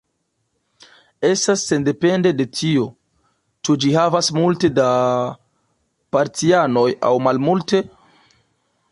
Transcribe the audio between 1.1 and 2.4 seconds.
Estas sendepende